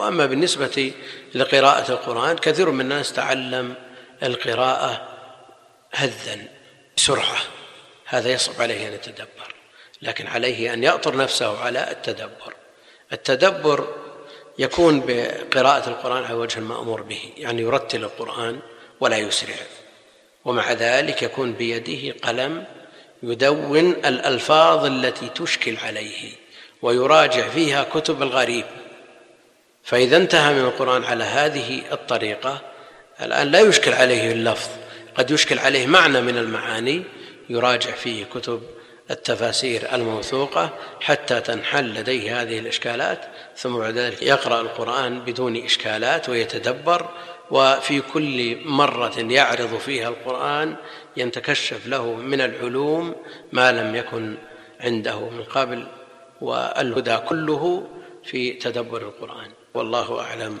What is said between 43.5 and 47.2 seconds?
ثم بعد ذلك يقرأ القرآن بدون إشكالات ويتدبر